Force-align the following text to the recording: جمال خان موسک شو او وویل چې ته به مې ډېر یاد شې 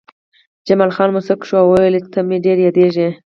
جمال 0.67 0.91
خان 0.95 1.09
موسک 1.15 1.39
شو 1.47 1.55
او 1.61 1.67
وویل 1.71 1.95
چې 2.03 2.09
ته 2.13 2.19
به 2.21 2.27
مې 2.27 2.37
ډېر 2.45 2.57
یاد 2.65 2.77
شې 2.95 3.07